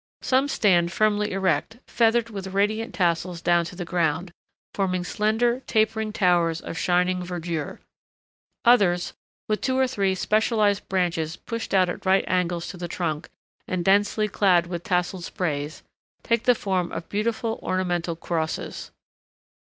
Some 0.23 0.47
stand 0.47 0.91
firmly 0.91 1.31
erect, 1.31 1.77
feathered 1.85 2.31
with 2.31 2.55
radiant 2.55 2.91
tassels 2.95 3.39
down 3.39 3.65
to 3.65 3.75
the 3.75 3.85
ground, 3.85 4.31
forming 4.73 5.03
slender 5.03 5.59
tapering 5.67 6.11
towers 6.11 6.59
of 6.59 6.75
shining 6.75 7.21
verdure; 7.21 7.81
others, 8.65 9.13
with 9.47 9.61
two 9.61 9.77
or 9.77 9.85
three 9.85 10.15
specialized 10.15 10.89
branches 10.89 11.35
pushed 11.35 11.71
out 11.75 11.87
at 11.87 12.03
right 12.03 12.25
angles 12.27 12.67
to 12.69 12.77
the 12.77 12.87
trunk 12.87 13.29
and 13.67 13.85
densely 13.85 14.27
clad 14.27 14.65
with 14.65 14.83
tasseled 14.83 15.23
sprays, 15.23 15.83
take 16.23 16.45
the 16.45 16.55
form 16.55 16.91
of 16.91 17.07
beautiful 17.07 17.59
ornamental 17.61 18.15
crosses. 18.15 18.89